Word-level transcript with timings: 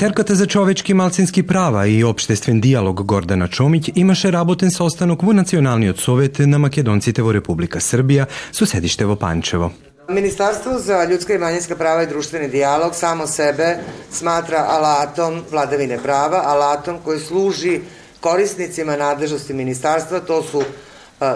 Министерката 0.00 0.34
за 0.34 0.46
човечки 0.46 0.94
малцински 0.94 1.46
права 1.46 1.88
и 1.88 2.04
обштествен 2.04 2.60
диалог 2.60 3.02
Гордана 3.04 3.48
Чомиќ 3.48 3.92
имаше 4.00 4.32
работен 4.32 4.70
состанок 4.72 5.20
во 5.22 5.34
Националниот 5.36 6.00
совет 6.00 6.38
на 6.38 6.58
македонците 6.58 7.20
во 7.20 7.34
Република 7.36 7.84
Србија 7.84 8.24
со 8.50 8.64
седиште 8.64 9.04
во 9.04 9.16
Панчево. 9.20 9.70
Ministarstvo 10.08 10.78
za 10.78 11.04
ljudska 11.04 11.34
i 11.34 11.38
manjinska 11.38 11.76
prava 11.76 12.02
i 12.02 12.06
društveni 12.06 12.48
dijalog 12.48 12.94
samo 12.94 13.26
sebe 13.26 13.76
smatra 14.10 14.64
alatom 14.68 15.42
vladavine 15.50 15.98
prava, 15.98 16.42
alatom 16.46 16.98
koji 17.04 17.20
služi 17.20 17.80
korisnicima 18.20 18.96
nadležnosti 18.96 19.54
ministarstva, 19.54 20.20
to 20.20 20.42
su 20.42 20.62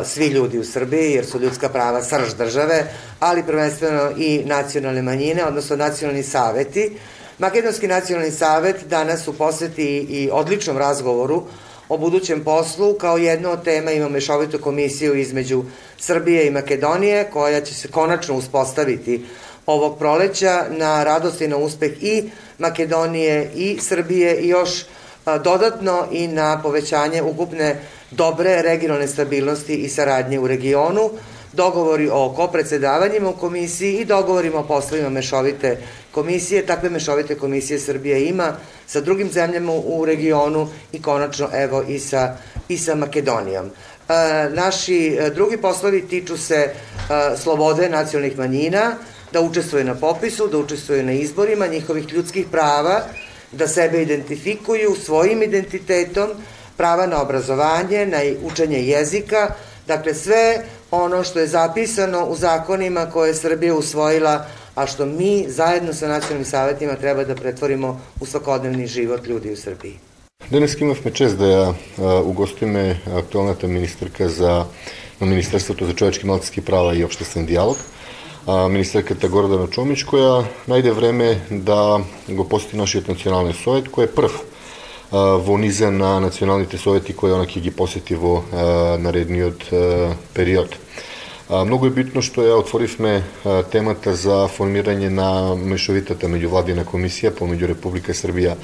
svi 0.05 0.27
ljudi 0.27 0.59
u 0.59 0.65
Srbiji, 0.65 1.13
jer 1.13 1.27
su 1.27 1.41
ljudska 1.41 1.69
prava 1.69 2.03
srž 2.03 2.33
države, 2.39 2.85
ali 3.21 3.43
prvenstveno 3.43 4.11
i 4.17 4.43
nacionalne 4.47 5.03
manjine, 5.03 5.45
odnosno 5.45 5.77
nacionalni 5.77 6.23
saveti. 6.23 6.97
Makedonski 7.39 7.89
nacionalni 7.89 8.31
savet 8.31 8.77
danas 8.87 9.29
u 9.29 9.33
poseti 9.33 10.07
i 10.09 10.29
odličnom 10.33 10.79
razgovoru 10.79 11.43
o 11.89 11.97
budućem 11.99 12.45
poslu. 12.45 12.95
Kao 12.95 13.19
jedno 13.19 13.51
od 13.51 13.65
tema 13.65 13.91
ima 13.91 14.09
mešovitu 14.09 14.59
komisiju 14.59 15.15
između 15.15 15.65
Srbije 15.99 16.47
i 16.47 16.51
Makedonije 16.51 17.31
koja 17.33 17.61
će 17.61 17.75
se 17.75 17.89
konačno 17.89 18.35
uspostaviti 18.35 19.25
ovog 19.67 19.99
proleća 19.99 20.65
na 20.71 21.05
radost 21.05 21.41
i 21.41 21.49
na 21.49 21.57
uspeh 21.57 22.03
i 22.03 22.31
Makedonije 22.59 23.51
i 23.55 23.79
Srbije 23.81 24.37
i 24.37 24.49
još 24.49 24.85
dodatno 25.45 26.07
i 26.11 26.29
na 26.29 26.61
povećanje 26.63 27.23
ukupne 27.23 27.81
dobre 28.11 28.63
regionalne 28.63 29.09
stabilnosti 29.09 29.75
i 29.75 29.89
saradnje 29.89 30.39
u 30.39 30.47
regionu, 30.47 31.11
dogovori 31.53 32.09
o 32.13 32.35
kopredsedavanjima 32.37 33.29
u 33.29 33.37
komisiji 33.37 33.97
i 33.97 34.05
dogovorima 34.05 34.59
o 34.59 34.67
poslovima 34.67 35.09
mešovite 35.09 35.79
komisije. 36.15 36.67
Takve 36.67 36.91
mešovite 36.91 37.35
komisije 37.35 37.79
Srbija 37.79 38.19
ima 38.19 38.53
sa 38.87 39.01
drugim 39.01 39.31
zemljama 39.31 39.73
u 39.73 40.05
regionu 40.05 40.69
i 40.93 41.03
konačno 41.03 41.49
evo 41.53 41.83
i 41.89 41.99
sa, 41.99 42.37
i 42.69 42.79
sa 42.79 42.95
Makedonijom. 42.95 43.67
E, 43.67 44.49
naši 44.51 45.17
e, 45.21 45.31
drugi 45.31 45.57
poslovi 45.57 46.09
tiču 46.09 46.37
se 46.37 46.55
e, 46.55 46.73
slobode 47.37 47.89
nacionalnih 47.89 48.39
manjina, 48.39 48.97
da 49.33 49.41
učestvuje 49.41 49.85
na 49.85 49.95
popisu, 49.95 50.49
da 50.49 50.59
učestvuje 50.59 51.03
na 51.03 51.13
izborima, 51.13 51.67
njihovih 51.67 52.13
ljudskih 52.13 52.47
prava, 52.51 53.01
da 53.53 53.69
sebe 53.69 54.03
identifikuju 54.03 54.95
svojim 55.05 55.43
identitetom, 55.43 56.31
prava 56.77 57.07
na 57.07 57.23
obrazovanje, 57.23 58.07
na 58.07 58.19
učenje 58.43 58.79
jezika, 58.79 59.55
dakle 59.87 60.15
sve 60.15 60.65
ono 60.91 61.25
što 61.25 61.41
je 61.41 61.47
zapisano 61.47 62.27
u 62.27 62.37
zakonima 62.37 63.11
koje 63.11 63.29
je 63.29 63.35
Srbija 63.35 63.75
usvojila, 63.75 64.47
a 64.75 64.87
što 64.87 65.07
mi 65.07 65.45
zajedno 65.49 65.93
sa 65.93 66.09
nacionalnim 66.09 66.45
savetima 66.45 66.97
treba 66.97 67.25
da 67.25 67.35
pretvorimo 67.35 68.01
u 68.21 68.27
svakodnevni 68.27 68.87
život 68.87 69.27
ljudi 69.27 69.53
u 69.53 69.57
Srbiji. 69.57 69.99
Danas 70.51 70.81
имавме 70.81 71.11
чест 71.11 71.39
да 71.39 71.47
ја 71.47 72.23
угостиме 72.23 73.01
актуалната 73.17 73.67
министерка 73.67 74.29
за 74.29 74.65
на 75.21 75.27
Министерството 75.27 75.87
за 75.87 75.95
човечки 75.95 76.27
малцински 76.27 76.61
права 76.61 76.97
и 76.97 77.05
обштествен 77.05 77.47
диалог, 77.47 77.79
министерката 78.47 79.29
Гордана 79.29 79.69
Чомич, 79.71 80.05
која 80.05 80.45
најде 80.69 80.93
време 80.93 81.41
да 81.51 82.01
го 82.29 82.49
посети 82.49 82.77
нашиот 82.77 83.09
национален 83.09 83.55
совет, 83.55 83.89
кој 83.89 84.05
е 84.05 84.13
прв 84.13 84.35
во 85.13 85.57
низа 85.59 85.91
на 85.91 86.21
националните 86.21 86.79
совети 86.79 87.15
кои 87.15 87.33
она 87.33 87.47
ќе 87.47 87.61
ги 87.61 87.71
посети 87.71 88.15
во 88.15 88.43
наредниот 88.99 89.71
период. 90.35 90.77
Многу 91.51 91.87
е 91.87 91.93
битно 91.93 92.23
што 92.25 92.41
ја 92.41 92.55
отворивме 92.57 93.19
темата 93.69 94.15
за 94.17 94.47
формирање 94.49 95.11
на 95.13 95.53
мешовитата 95.53 96.25
меѓувладина 96.25 96.87
комисија 96.89 97.35
помеѓу 97.37 97.69
Република 97.75 98.17
Србија 98.17 98.55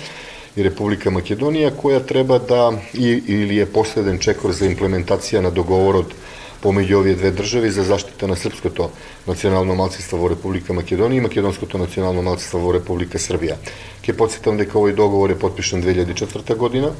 и 0.56 0.64
Република 0.64 1.12
Македонија, 1.12 1.74
која 1.76 2.00
треба 2.00 2.38
да 2.40 2.72
и, 2.94 3.12
или 3.12 3.60
е 3.60 3.68
последен 3.68 4.18
чекор 4.18 4.56
за 4.56 4.64
имплементација 4.64 5.44
на 5.44 5.52
договорот 5.52 6.16
помеѓу 6.64 7.02
овие 7.02 7.20
две 7.20 7.34
држави 7.36 7.68
за 7.70 7.84
заштита 7.84 8.26
на 8.26 8.36
српското 8.36 8.88
национално 9.28 9.76
малцинство 9.76 10.16
во 10.16 10.32
Република 10.32 10.72
Македонија 10.72 11.20
и 11.20 11.28
македонското 11.28 11.78
национално 11.78 12.22
малцинство 12.22 12.64
во 12.64 12.72
Република 12.72 13.20
Србија. 13.20 13.60
Ке 14.00 14.16
подсетам 14.16 14.56
дека 14.56 14.80
овој 14.80 14.96
договор 14.96 15.28
е 15.28 15.38
подпишан 15.38 15.84
2004 15.84 16.56
година 16.56 16.94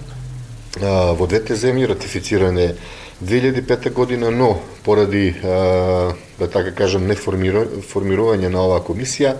во 0.76 1.26
двете 1.26 1.56
земји, 1.56 1.88
ратифициран 1.88 2.58
е 2.58 2.74
2005 3.24 3.90
година, 3.92 4.30
но 4.30 4.58
поради, 4.84 5.34
да 5.42 6.46
така 6.48 6.72
кажам, 6.72 7.04
неформирување 7.10 8.48
на 8.48 8.62
оваа 8.64 8.80
комисија, 8.80 9.34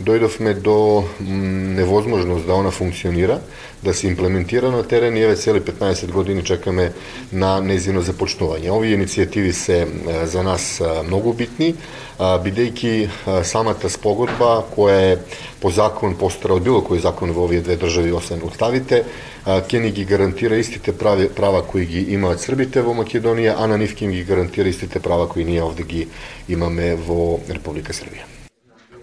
дојдовме 0.00 0.54
до 0.54 1.04
невозможност 1.20 2.46
да 2.46 2.54
она 2.54 2.70
функционира, 2.70 3.40
да 3.82 3.94
се 3.94 4.08
имплементира 4.08 4.70
на 4.70 4.82
терен 4.82 5.16
и 5.16 5.22
еве 5.22 5.36
цели 5.36 5.60
15 5.60 6.10
години 6.10 6.42
чекаме 6.44 6.92
на 7.32 7.60
незино 7.60 8.02
започнување. 8.02 8.72
Овие 8.74 8.96
иницијативи 8.98 9.52
се 9.52 9.86
за 10.24 10.42
нас 10.42 10.82
многу 11.06 11.32
битни, 11.32 11.74
бидејќи 12.18 13.44
самата 13.44 13.90
спогодба 13.90 14.64
која 14.74 14.98
е 15.12 15.16
по 15.60 15.70
закон 15.70 16.18
постара 16.18 16.58
од 16.58 16.66
било 16.66 16.82
кој 16.82 16.98
закон 16.98 17.30
во 17.30 17.46
овие 17.46 17.62
две 17.62 17.76
држави 17.76 18.12
освен 18.12 18.42
уставите, 18.42 19.04
ќе 19.46 19.78
ни 19.78 19.90
ги 19.94 20.04
гарантира 20.04 20.58
истите 20.58 20.92
прави, 20.92 21.28
права 21.28 21.62
кои 21.62 21.86
ги 21.86 22.06
имаат 22.18 22.40
србите 22.40 22.82
во 22.82 22.98
Македонија, 22.98 23.54
а 23.58 23.66
на 23.70 23.78
нив 23.78 23.94
ќе 23.94 24.10
ги 24.10 24.24
гарантира 24.24 24.68
истите 24.68 24.98
права 24.98 25.28
кои 25.28 25.44
ние 25.44 25.62
овде 25.62 25.82
ги 25.82 26.08
имаме 26.48 26.94
во 26.96 27.38
Република 27.48 27.92
Србија. 27.92 28.33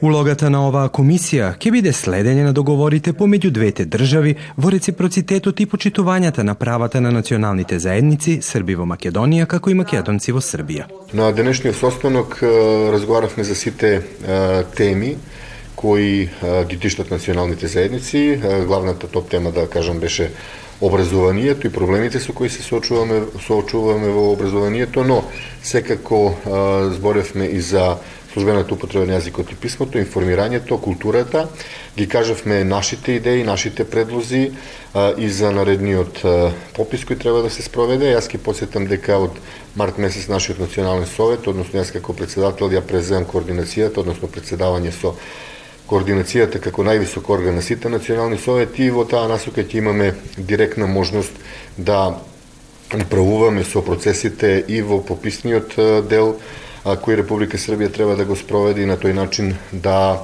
Улогата 0.01 0.47
на 0.49 0.63
оваа 0.65 0.89
комисија 0.89 1.51
ќе 1.61 1.69
биде 1.75 1.91
следење 1.93 2.47
на 2.47 2.51
договорите 2.57 3.11
помеѓу 3.13 3.51
двете 3.53 3.83
држави 3.85 4.31
во 4.57 4.71
реципроцитетот 4.73 5.59
и 5.61 5.67
почитувањата 5.69 6.41
на 6.41 6.55
правата 6.57 6.97
на 7.05 7.11
националните 7.13 7.77
заедници 7.79 8.39
Срби 8.41 8.73
во 8.79 8.87
Македонија 8.89 9.45
како 9.45 9.69
и 9.69 9.77
македонци 9.77 10.33
во 10.33 10.41
Србија. 10.41 10.87
На 11.13 11.29
денешниот 11.29 11.77
состанок 11.77 12.39
разговаравме 12.41 13.45
за 13.45 13.53
сите 13.55 14.01
теми 14.73 15.17
кои 15.75 16.29
ги 16.69 16.79
тиштат 16.79 17.11
националните 17.11 17.67
заедници. 17.67 18.41
Главната 18.65 19.07
топ 19.07 19.29
тема, 19.29 19.51
да 19.51 19.67
кажам, 19.69 19.99
беше 19.99 20.31
образованието 20.81 21.67
и 21.67 21.71
проблемите 21.71 22.19
со 22.19 22.33
кои 22.33 22.49
се 22.49 22.63
соочуваме, 22.63 23.21
соочуваме 23.37 24.09
во 24.09 24.31
образованието, 24.33 25.03
но 25.03 25.23
секако 25.63 26.33
зборевме 26.89 27.45
и 27.45 27.61
за 27.61 27.97
службената 28.33 28.73
употреба 28.73 29.05
на 29.05 29.17
јазикот 29.17 29.51
и 29.51 29.55
писмото, 29.59 29.99
информирањето, 29.99 30.79
културата, 30.79 31.47
ги 31.97 32.07
кажавме 32.07 32.63
нашите 32.63 33.17
идеи, 33.19 33.43
нашите 33.43 33.83
предлози 33.83 34.51
а, 34.93 35.13
и 35.17 35.29
за 35.29 35.51
наредниот 35.51 36.23
а, 36.23 36.51
попис 36.75 37.03
кој 37.05 37.19
треба 37.19 37.43
да 37.43 37.49
се 37.49 37.63
спроведе. 37.63 38.13
Јас 38.15 38.31
ќе 38.31 38.39
посетам 38.39 38.87
дека 38.87 39.19
од 39.19 39.37
март 39.75 39.97
месец 39.97 40.27
нашиот 40.31 40.59
национален 40.59 41.07
совет, 41.07 41.47
односно 41.47 41.81
јас 41.81 41.91
како 41.91 42.13
председател 42.13 42.71
ја 42.71 42.81
преземам 42.81 43.27
координацијата, 43.27 43.99
односно 44.05 44.31
председавање 44.31 44.95
со 44.95 45.15
координацијата 45.91 46.61
како 46.63 46.85
највисок 46.87 47.29
орган 47.29 47.59
на 47.59 47.61
сите 47.61 47.89
национални 47.89 48.37
совети 48.39 48.85
и 48.87 48.91
во 48.95 49.03
таа 49.03 49.27
насока 49.27 49.63
ќе 49.63 49.81
имаме 49.83 50.13
директна 50.37 50.87
можност 50.87 51.35
да 51.77 52.15
управуваме 52.95 53.63
со 53.63 53.81
процесите 53.83 54.63
и 54.67 54.81
во 54.81 55.01
пописниот 55.03 55.75
дел 56.07 56.37
кој 56.85 57.15
Република 57.21 57.57
Србија 57.57 57.93
треба 57.93 58.15
да 58.15 58.25
го 58.25 58.35
спроведе 58.35 58.83
и 58.83 58.89
на 58.89 58.97
тој 58.97 59.13
начин 59.13 59.55
да 59.71 60.19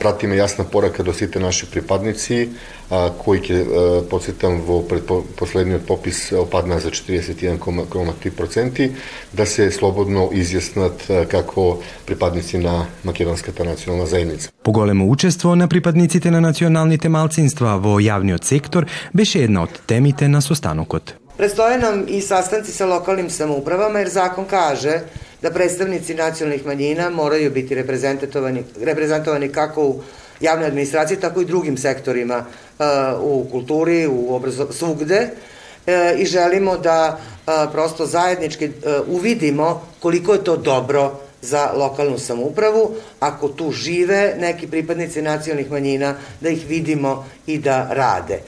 пратиме 0.00 0.36
јасна 0.36 0.64
порака 0.64 1.02
до 1.04 1.12
сите 1.12 1.40
наши 1.40 1.66
припадници, 1.70 2.48
кои 3.18 3.40
ќе 3.44 3.64
подсетам 4.08 4.60
во 4.64 4.82
последниот 5.36 5.86
попис 5.86 6.32
опадна 6.32 6.80
за 6.80 6.90
41,3%, 6.90 8.90
да 9.32 9.46
се 9.46 9.70
слободно 9.70 10.30
изјаснат 10.32 11.26
како 11.28 11.82
припадници 12.06 12.58
на 12.58 12.86
македонската 13.04 13.64
национална 13.64 14.06
заедница. 14.06 14.50
Поголемо 14.62 15.10
учество 15.10 15.56
на 15.56 15.68
припадниците 15.68 16.30
на 16.30 16.40
националните 16.40 17.08
малцинства 17.08 17.78
во 17.78 18.00
јавниот 18.00 18.44
сектор 18.44 18.86
беше 19.14 19.44
една 19.44 19.62
од 19.62 19.70
темите 19.86 20.28
на 20.28 20.40
состанокот. 20.40 21.14
Предстоje 21.36 21.78
nam 21.78 22.04
i 22.08 22.20
sastanci 22.20 22.72
sa 22.72 22.86
lokalnim 22.86 23.30
samoupravama 23.30 23.98
jer 23.98 24.08
zakon 24.08 24.44
kaže 24.46 25.00
da 25.44 25.50
predstavnici 25.50 26.14
nacionalnih 26.14 26.66
manjina 26.66 27.10
moraju 27.10 27.50
biti 27.50 27.74
reprezentovani, 27.74 28.62
reprezentovani 28.80 29.48
kako 29.48 29.82
u 29.82 30.02
javnoj 30.40 30.66
administraciji, 30.66 31.20
tako 31.20 31.40
i 31.40 31.44
drugim 31.44 31.76
sektorima 31.76 32.38
uh, 32.38 32.86
u 33.20 33.46
kulturi, 33.50 34.06
u 34.06 34.34
obrazo, 34.34 34.72
svugde 34.72 35.28
uh, 35.28 35.92
i 36.20 36.24
želimo 36.26 36.78
da 36.78 37.18
uh, 37.18 37.52
prosto 37.72 38.06
zajednički 38.06 38.70
uvidimo 39.06 39.86
koliko 40.00 40.32
je 40.32 40.44
to 40.44 40.56
dobro 40.56 41.20
za 41.42 41.70
lokalnu 41.76 42.18
samoupravu, 42.18 42.90
ako 43.20 43.48
tu 43.48 43.72
žive 43.72 44.34
neki 44.40 44.66
pripadnici 44.66 45.22
nacionalnih 45.22 45.70
manjina, 45.70 46.14
da 46.40 46.48
ih 46.48 46.66
vidimo 46.68 47.26
i 47.46 47.58
da 47.58 47.88
rade. 47.90 48.40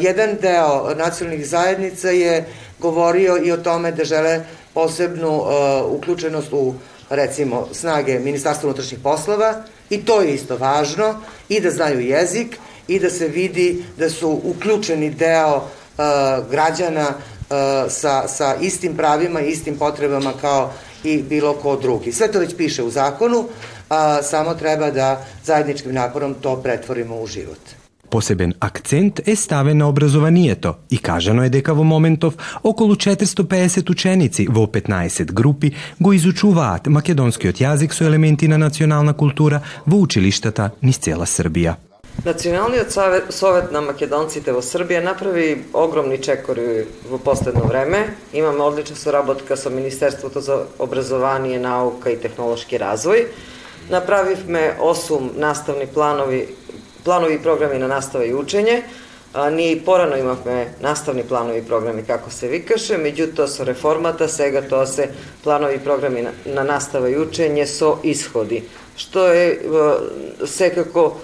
jedan 0.00 0.36
deo 0.40 0.94
nacionalnih 0.94 1.46
zajednica 1.46 2.10
je 2.10 2.44
govorio 2.78 3.38
i 3.44 3.52
o 3.52 3.56
tome 3.56 3.92
da 3.92 4.04
žele 4.04 4.40
posebnu 4.76 5.36
uh, 5.36 5.46
uključenost 5.90 6.52
u 6.52 6.74
recimo 7.10 7.68
snage 7.72 8.18
Ministarstva 8.18 8.66
unutrašnjih 8.66 9.00
poslova 9.02 9.54
i 9.90 10.04
to 10.04 10.20
je 10.20 10.34
isto 10.34 10.56
važno 10.56 11.14
i 11.48 11.60
da 11.60 11.70
znaju 11.70 12.00
jezik 12.00 12.58
i 12.88 12.98
da 12.98 13.10
se 13.10 13.28
vidi 13.28 13.84
da 13.96 14.10
su 14.10 14.40
uključeni 14.44 15.10
deo 15.10 15.56
uh, 15.56 15.64
građana 16.50 17.08
uh, 17.08 17.56
sa, 17.88 18.28
sa 18.28 18.54
istim 18.60 18.96
pravima 18.96 19.40
i 19.40 19.50
istim 19.50 19.78
potrebama 19.78 20.32
kao 20.40 20.72
i 21.04 21.22
bilo 21.22 21.54
ko 21.54 21.76
drugi. 21.76 22.12
Sve 22.12 22.32
to 22.32 22.38
već 22.38 22.56
piše 22.56 22.82
u 22.82 22.90
zakonu, 22.90 23.48
a 23.88 24.22
samo 24.22 24.54
treba 24.54 24.90
da 24.90 25.24
zajedničkim 25.44 25.94
naporom 25.94 26.34
to 26.34 26.56
pretvorimo 26.62 27.20
u 27.20 27.26
život. 27.26 27.85
Посебен 28.10 28.54
акцент 28.60 29.20
е 29.28 29.36
ставен 29.36 29.78
на 29.78 29.88
образованието 29.88 30.74
и 30.90 30.98
кажано 30.98 31.42
е 31.42 31.50
дека 31.50 31.74
во 31.74 31.84
моментов 31.84 32.36
околу 32.64 32.94
450 32.94 33.90
ученици 33.90 34.46
во 34.50 34.66
15 34.66 35.32
групи 35.32 35.72
го 36.00 36.12
изучуваат 36.12 36.86
македонскиот 36.86 37.56
јазик 37.60 37.92
со 37.92 38.04
елементи 38.04 38.48
на 38.48 38.58
национална 38.58 39.14
култура 39.14 39.60
во 39.86 39.98
училиштата 39.98 40.70
низ 40.82 40.98
цела 40.98 41.26
Србија. 41.26 41.76
Националниот 42.24 42.90
совет, 42.90 43.34
совет 43.34 43.72
на 43.72 43.80
македонците 43.84 44.52
во 44.52 44.62
Србија 44.64 45.02
направи 45.04 45.64
огромни 45.74 46.16
чекори 46.18 46.86
во 47.10 47.18
последно 47.18 47.66
време. 47.68 48.16
Имаме 48.32 48.64
одлична 48.64 48.96
соработка 48.96 49.56
со 49.56 49.70
Министерството 49.70 50.40
за 50.40 50.64
образование, 50.78 51.58
наука 51.58 52.10
и 52.10 52.16
технолошки 52.16 52.78
развој. 52.80 53.26
Направивме 53.90 54.76
8 54.80 55.36
наставни 55.36 55.86
планови 55.86 56.48
планови 57.06 57.38
и 57.38 57.42
програми 57.42 57.78
на 57.78 57.88
настава 57.88 58.26
и 58.26 58.34
учење. 58.34 58.82
А, 59.34 59.50
ние 59.50 59.70
и 59.72 59.80
порано 59.84 60.16
имавме 60.16 60.74
наставни 60.82 61.22
планови 61.22 61.58
и 61.58 61.64
програми, 61.66 62.02
како 62.02 62.30
се 62.32 62.48
викаше, 62.48 62.96
меѓутоа 62.96 63.46
со 63.52 63.66
реформата 63.68 64.28
сега 64.32 64.62
тоа 64.64 64.86
се 64.88 65.10
планови 65.44 65.76
и 65.76 65.84
програми 65.84 66.22
на, 66.24 66.32
на 66.46 66.64
настава 66.64 67.10
и 67.12 67.18
учење 67.20 67.66
со 67.68 67.98
исходи, 68.02 68.62
што 68.96 69.28
е 69.28 69.60
секако 70.46 71.20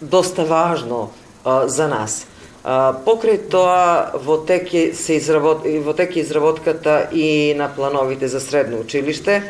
доста 0.00 0.44
важно 0.44 1.10
а, 1.44 1.68
за 1.68 1.88
нас. 1.88 2.26
А, 2.62 2.92
покрај 2.92 3.48
тоа 3.50 4.14
во 4.14 4.38
тек 4.46 4.70
се 4.70 5.18
изравот, 5.18 5.66
во 5.66 5.94
теке 5.98 6.20
изработката 6.20 7.08
и 7.12 7.54
на 7.58 7.68
плановите 7.74 8.28
за 8.28 8.40
средно 8.40 8.80
училиште, 8.80 9.42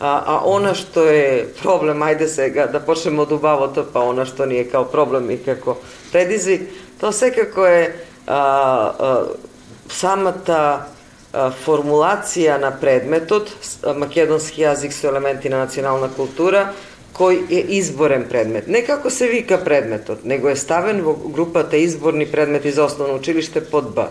А, 0.00 0.22
а 0.26 0.40
она 0.50 0.74
што 0.74 1.04
е 1.06 1.46
проблем, 1.62 2.02
ајде 2.02 2.26
сега 2.26 2.66
да 2.66 2.80
почнеме 2.82 3.22
од 3.22 3.32
убавото, 3.32 3.84
па 3.86 4.02
она 4.02 4.26
што 4.26 4.46
ни 4.46 4.58
е 4.58 4.66
као 4.66 4.88
проблем 4.90 5.30
и 5.30 5.38
како 5.38 5.76
предизвик, 6.12 6.66
тоа 7.00 7.12
секако 7.12 7.66
е 7.66 7.94
а, 8.26 8.34
а, 8.34 9.12
самата 9.88 10.58
а, 10.58 11.50
формулација 11.54 12.58
на 12.58 12.72
предметот, 12.80 13.52
македонски 13.96 14.66
јазик 14.66 14.92
со 14.92 15.12
елементи 15.12 15.48
на 15.48 15.62
национална 15.62 16.10
култура, 16.10 16.72
кој 17.14 17.44
е 17.46 17.60
изборен 17.78 18.26
предмет. 18.28 18.66
Не 18.66 18.82
како 18.82 19.10
се 19.10 19.28
вика 19.30 19.60
предметот, 19.62 20.24
него 20.24 20.50
е 20.50 20.58
ставен 20.58 21.04
во 21.06 21.14
групата 21.14 21.78
изборни 21.78 22.26
предмети 22.26 22.74
за 22.74 22.84
основно 22.90 23.14
училиште 23.14 23.62
под 23.62 23.94
Б. 23.94 24.08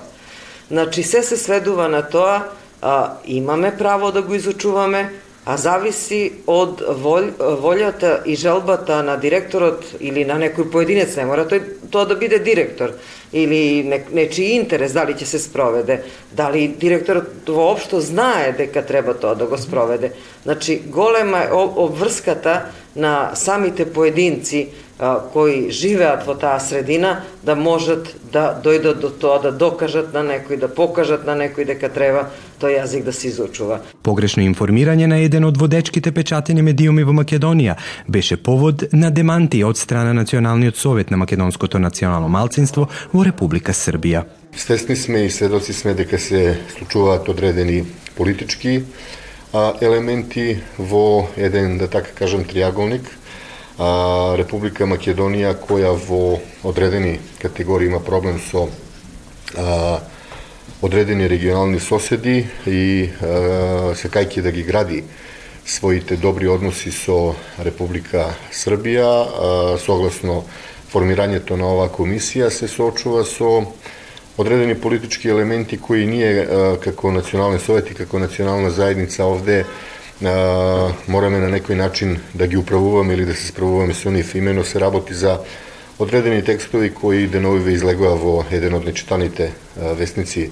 Значи, 0.72 1.04
се 1.04 1.24
се 1.24 1.38
сведува 1.38 1.90
на 1.90 2.08
тоа, 2.10 2.48
а, 2.82 3.14
имаме 3.26 3.78
право 3.78 4.12
да 4.12 4.22
го 4.22 4.34
изучуваме, 4.34 5.12
а 5.46 5.58
зависи 5.58 6.22
од 6.48 6.80
волј, 7.04 7.34
волјата 7.60 8.14
и 8.26 8.36
желбата 8.40 9.02
на 9.04 9.18
директорот 9.20 9.84
или 10.00 10.24
на 10.26 10.38
некој 10.40 10.70
поединец, 10.72 11.18
не 11.20 11.26
мора 11.28 11.44
тој, 11.50 11.90
тоа 11.92 12.08
да 12.08 12.16
биде 12.16 12.40
директор, 12.40 12.94
или 13.34 13.84
не, 13.84 14.00
нечи 14.12 14.54
интерес, 14.56 14.94
дали 14.96 15.18
ќе 15.20 15.28
се 15.28 15.42
спроведе, 15.44 16.00
дали 16.32 16.68
директорот 16.68 17.50
воопшто 17.50 18.00
знае 18.00 18.54
дека 18.58 18.86
треба 18.86 19.14
тоа 19.20 19.36
да 19.36 19.46
го 19.46 19.58
спроведе. 19.58 20.14
Значи, 20.44 20.80
голема 20.88 21.44
е 21.44 21.52
обврската 21.52 22.72
на 22.96 23.32
самите 23.36 23.86
поединци 23.94 24.70
кои 25.34 25.72
живеат 25.72 26.24
во 26.28 26.36
таа 26.40 26.60
средина 26.60 27.24
да 27.44 27.56
можат 27.56 28.08
да 28.32 28.54
дојдат 28.64 29.02
до 29.02 29.10
тоа 29.10 29.42
да 29.44 29.52
докажат 29.52 30.14
на 30.14 30.24
некој, 30.24 30.60
да 30.60 30.68
покажат 30.68 31.26
на 31.26 31.36
некој 31.36 31.68
дека 31.68 31.90
треба 31.90 32.30
тој 32.62 32.80
јазик 32.80 33.04
да 33.04 33.14
се 33.14 33.28
изучува. 33.28 33.82
Погрешно 34.04 34.44
информирање 34.44 35.08
на 35.08 35.20
еден 35.20 35.46
од 35.46 35.58
водечките 35.60 36.12
печатени 36.12 36.64
медиуми 36.64 37.04
во 37.04 37.12
Македонија 37.12 37.76
беше 38.08 38.38
повод 38.38 38.86
на 38.94 39.12
деманти 39.12 39.64
од 39.64 39.78
страна 39.78 40.14
Националниот 40.14 40.78
совет 40.78 41.12
на 41.12 41.18
македонското 41.18 41.80
национално 41.80 42.30
малцинство 42.30 42.88
во 43.14 43.26
Република 43.26 43.74
Србија. 43.74 44.24
Свесни 44.56 44.96
сме 44.96 45.26
и 45.26 45.30
сведоци 45.30 45.74
сме 45.74 45.94
дека 45.94 46.20
се 46.20 46.60
случуваат 46.78 47.30
одредени 47.30 47.84
политички 48.16 48.84
елементи 49.82 50.62
во 50.80 51.28
еден, 51.38 51.78
да 51.78 51.88
така 51.88 52.10
кажам, 52.16 52.46
триаголник– 52.46 53.18
а, 53.78 54.36
Република 54.38 54.86
Македонија 54.86 55.56
која 55.60 55.94
во 56.08 56.40
одредени 56.64 57.20
категории 57.42 57.88
има 57.88 58.00
проблем 58.00 58.40
со 58.40 58.68
а, 59.58 60.00
одредени 60.82 61.30
регионални 61.30 61.80
соседи 61.80 62.46
и 62.68 63.10
а, 63.22 63.94
секајќи 63.96 64.42
да 64.42 64.52
ги 64.52 64.64
гради 64.64 65.04
своите 65.66 66.18
добри 66.18 66.48
односи 66.48 66.92
со 66.92 67.36
Република 67.60 68.34
Србија, 68.52 69.08
а, 69.08 69.78
согласно 69.80 70.44
формирањето 70.94 71.58
на 71.58 71.72
оваа 71.74 71.90
комисија 71.90 72.52
се 72.52 72.68
соочува 72.68 73.24
со 73.26 73.64
одредени 74.38 74.76
политички 74.76 75.30
елементи 75.30 75.78
кои 75.78 76.06
ние 76.06 76.44
а, 76.44 76.78
како 76.84 77.12
национални 77.12 77.60
совети, 77.60 77.94
како 77.94 78.20
национална 78.20 78.70
заедница 78.70 79.26
овде 79.26 79.64
а, 80.26 80.94
мораме 81.08 81.40
на 81.40 81.52
некој 81.52 81.76
начин 81.76 82.18
да 82.34 82.48
ги 82.48 82.58
управуваме 82.58 83.14
или 83.14 83.26
да 83.26 83.36
се 83.36 83.48
справуваме 83.48 83.94
со 83.94 84.12
нив. 84.12 84.36
Имено 84.36 84.64
се 84.64 84.80
работи 84.80 85.14
за 85.14 85.40
одредени 86.00 86.44
текстови 86.44 86.94
кои 86.94 87.28
деновиве 87.28 87.74
излегува 87.74 88.16
во 88.16 88.36
еден 88.52 88.74
од 88.74 88.86
нечитаните 88.86 89.52
вестници 89.76 90.50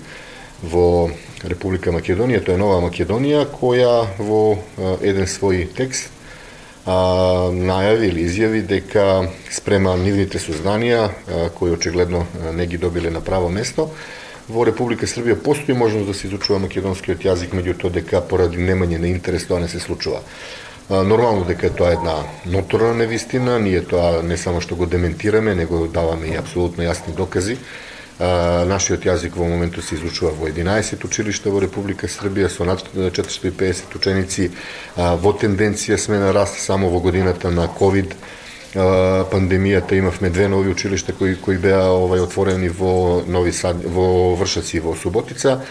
во 0.63 1.09
Република 1.43 1.91
Македонија, 1.91 2.43
тоа 2.45 2.55
е 2.55 2.61
Нова 2.61 2.81
Македонија, 2.85 3.47
која 3.49 4.05
во 4.21 4.57
еден 5.01 5.25
свој 5.25 5.65
текст 5.73 6.11
а, 6.85 7.49
најави 7.49 8.11
или 8.11 8.25
изјави 8.29 8.61
дека 8.69 9.05
спрема 9.49 9.95
нивните 9.97 10.39
сознанија, 10.39 11.01
а, 11.09 11.49
кои 11.49 11.73
очигледно 11.73 12.25
не 12.53 12.67
ги 12.67 12.77
добиле 12.77 13.09
на 13.09 13.21
право 13.21 13.49
место, 13.49 13.89
во 14.51 14.65
Република 14.67 15.07
Србија 15.07 15.37
постои 15.39 15.73
можност 15.77 16.07
да 16.07 16.13
се 16.13 16.27
изучува 16.27 16.59
македонскиот 16.65 17.23
јазик, 17.23 17.55
меѓутоа 17.55 17.91
дека 17.95 18.21
поради 18.21 18.59
немање 18.59 18.99
на 18.99 19.07
интерес 19.07 19.47
тоа 19.47 19.59
не 19.63 19.69
се 19.71 19.79
случува. 19.79 20.19
Нормално 20.89 21.45
дека 21.47 21.69
тоа 21.71 21.93
е 21.93 21.99
една 21.99 22.17
ноторна 22.45 22.93
невистина, 22.93 23.59
ние 23.59 23.81
тоа 23.81 24.21
не 24.23 24.37
само 24.37 24.61
што 24.61 24.75
го 24.75 24.85
дементираме, 24.85 25.55
него 25.55 25.87
даваме 25.87 26.33
и 26.33 26.35
апсолутно 26.35 26.83
јасни 26.83 27.15
докази. 27.15 27.57
Нашиот 28.19 29.07
јазик 29.07 29.37
во 29.39 29.47
моментот 29.47 29.87
се 29.87 29.95
изучува 29.95 30.33
во 30.35 30.49
11 30.51 31.05
училишта 31.07 31.49
во 31.49 31.61
Република 31.63 32.11
Србија 32.11 32.51
со 32.51 32.67
над 32.67 32.83
450 32.93 33.95
ученици. 33.95 34.51
Во 34.97 35.31
тенденција 35.33 35.97
сме 35.97 36.19
на 36.19 36.33
раст 36.35 36.59
само 36.59 36.89
во 36.89 36.99
годината 36.99 37.49
на 37.51 37.69
COVID 37.79 38.13
пандемијата 38.73 39.93
имавме 39.93 40.29
две 40.29 40.47
нови 40.47 40.71
училишта 40.71 41.13
кои 41.13 41.35
кои 41.35 41.57
беа 41.57 41.91
овај 41.91 42.23
отворени 42.23 42.69
во 42.69 43.23
Нови 43.27 43.51
Сад, 43.51 43.83
во 43.83 44.35
Вршац 44.35 44.73
и 44.73 44.79
во 44.79 44.95
Суботица. 44.95 45.61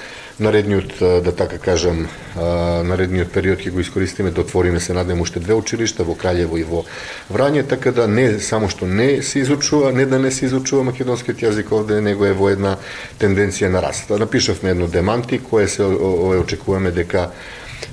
Наредниот 0.40 1.22
да 1.24 1.32
така 1.36 1.58
кажам, 1.58 2.08
наредниот 2.36 3.32
период 3.32 3.60
ќе 3.60 3.70
го 3.70 3.80
искористиме 3.80 4.30
да 4.30 4.40
отвориме 4.40 4.80
се 4.80 4.92
надем 4.92 5.20
уште 5.20 5.40
две 5.40 5.54
училишта 5.54 6.04
во 6.04 6.16
Краљево 6.16 6.56
и 6.56 6.64
во 6.64 6.84
Врање, 7.32 7.64
така 7.68 7.92
да 7.92 8.08
не 8.08 8.40
само 8.40 8.68
што 8.68 8.86
не 8.86 9.22
се 9.22 9.40
изучува, 9.44 9.92
не 9.92 10.06
да 10.06 10.18
не 10.18 10.30
се 10.30 10.46
изучува 10.46 10.84
македонскиот 10.84 11.40
јазик 11.44 11.72
овде, 11.72 12.00
него 12.00 12.24
е 12.24 12.32
во 12.32 12.48
една 12.48 12.76
тенденција 13.20 13.68
на 13.68 13.82
раст. 13.82 14.10
Напишавме 14.10 14.70
едно 14.70 14.86
деманти 14.86 15.38
кое 15.38 15.68
се 15.68 15.84
очекуваме 15.84 16.90
дека 16.90 17.30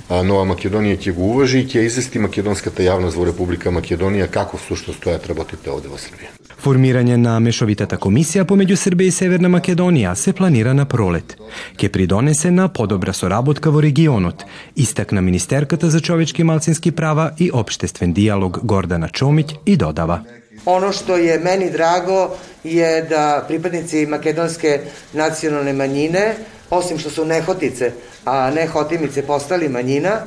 Нова 0.08 0.44
Македонија 0.48 0.96
ќе 0.96 1.12
го 1.12 1.30
уважи 1.34 1.60
и 1.60 1.66
ќе 1.68 1.84
извести 1.86 2.18
македонската 2.18 2.82
јавност 2.82 3.16
во 3.16 3.24
Република 3.28 3.70
Македонија 3.70 4.26
како 4.32 4.58
сушто 4.58 4.92
стојат 4.96 5.28
работите 5.28 5.70
овде 5.70 5.88
во 5.88 6.00
Србија. 6.00 6.32
Формирање 6.58 7.16
на 7.16 7.36
мешовитата 7.38 7.96
комисија 8.02 8.42
помеѓу 8.48 8.76
Србија 8.80 9.12
и 9.12 9.14
Северна 9.14 9.48
Македонија 9.52 10.14
се 10.14 10.32
планира 10.32 10.74
на 10.74 10.88
пролет. 10.88 11.36
Ке 11.76 11.88
придонесе 11.88 12.50
на 12.50 12.68
подобра 12.68 13.12
соработка 13.12 13.70
во 13.70 13.82
регионот, 13.82 14.44
истакна 14.76 15.22
министерката 15.22 15.90
за 15.90 16.00
човечки 16.00 16.42
и 16.42 16.44
малцински 16.44 16.90
права 16.90 17.30
и 17.38 17.50
обштествен 17.52 18.12
диалог 18.12 18.58
Гордана 18.64 19.08
Чомиć 19.08 19.54
и 19.66 19.76
додава. 19.76 20.20
Ono 20.64 20.92
što 20.92 21.16
je 21.16 21.38
meni 21.38 21.70
drago 21.70 22.30
je 22.64 23.02
da 23.02 23.44
pripadnici 23.48 24.06
makedonske 24.06 24.80
nacionalne 25.12 25.72
manjine 25.72 26.34
osim 26.70 26.98
što 26.98 27.10
su 27.10 27.24
nehotice, 27.24 27.92
a 28.24 28.50
nehotimice 28.50 29.22
postali 29.22 29.68
manjina, 29.68 30.20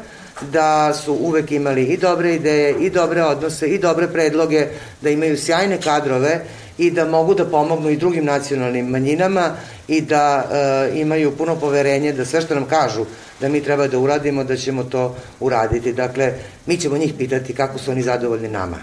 da 0.51 0.93
su 0.93 1.13
uvek 1.13 1.51
imali 1.51 1.83
i 1.83 1.97
dobre 1.97 2.35
ideje, 2.35 2.75
i 2.79 2.89
dobre 2.89 3.23
odnose, 3.23 3.67
i 3.67 3.77
dobre 3.77 4.07
predloge, 4.07 4.67
da 5.01 5.09
imaju 5.09 5.37
sjajne 5.37 5.81
kadrove 5.81 6.41
i 6.77 6.91
da 6.91 7.05
mogu 7.05 7.33
da 7.33 7.45
pomognu 7.45 7.89
i 7.89 7.97
drugim 7.97 8.25
nacionalnim 8.25 8.87
manjinama 8.87 9.51
i 9.87 10.01
da 10.01 10.49
e, 10.51 10.99
imaju 10.99 11.37
puno 11.37 11.55
poverenje 11.55 12.13
da 12.13 12.25
sve 12.25 12.41
što 12.41 12.55
nam 12.55 12.65
kažu 12.65 13.05
da 13.41 13.49
mi 13.49 13.63
treba 13.63 13.87
da 13.87 13.99
uradimo, 13.99 14.43
da 14.43 14.57
ćemo 14.57 14.83
to 14.83 15.15
uraditi. 15.39 15.93
Dakle, 15.93 16.33
mi 16.65 16.77
ćemo 16.77 16.97
njih 16.97 17.13
pitati 17.17 17.53
kako 17.53 17.77
su 17.77 17.91
oni 17.91 18.01
zadovoljni 18.01 18.47
nama. 18.47 18.77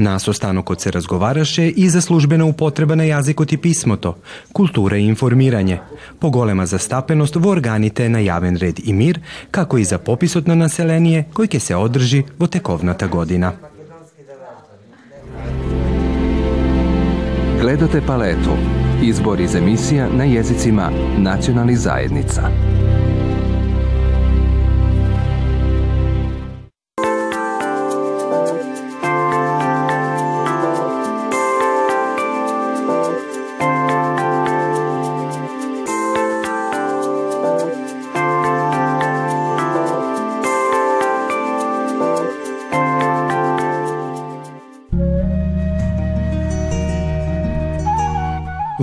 Nas 0.00 0.28
ostanokot 0.28 0.80
se 0.80 0.90
razgovaraše 0.90 1.68
i 1.68 1.88
za 1.88 2.00
službena 2.00 2.44
upotreba 2.44 2.94
na 2.94 3.04
jazikot 3.04 3.52
i 3.52 3.56
pismoto, 3.56 4.16
kultura 4.52 4.96
i 4.96 5.04
informiranje, 5.04 5.78
pogolema 6.18 6.66
zastapenost 6.66 7.36
v 7.36 7.48
organite 7.48 8.08
na 8.08 8.18
javen 8.18 8.56
red 8.56 8.80
i 8.84 8.92
mir, 8.92 9.20
kako 9.50 9.78
i 9.78 9.84
za 9.84 9.98
popisot 9.98 10.46
na 10.46 10.54
naselenije 10.54 11.24
koji 11.32 11.48
ke 11.48 11.60
se 11.60 11.76
održi 11.76 12.22
vo 12.38 12.46
tekovnata 12.46 13.06
godina. 13.06 13.52
Gledate 17.60 18.00
paletu. 18.06 18.56
Izbor 19.02 19.40
iz 19.40 19.54
emisija 19.54 20.08
na 20.16 20.24
jezicima 20.24 20.90
nacionalnih 21.18 21.78
zajednica. 21.78 22.42